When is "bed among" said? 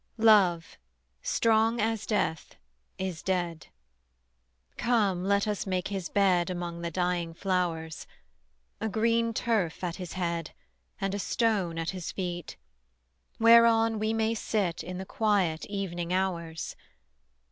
6.09-6.81